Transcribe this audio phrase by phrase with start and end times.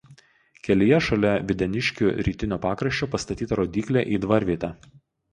[0.67, 4.71] Kelyje šalia Videniškių rytinio pakraščio pastatyta rodyklė į dvarvietę.